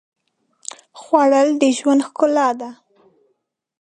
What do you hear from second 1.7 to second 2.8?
ژوند ښکلا ده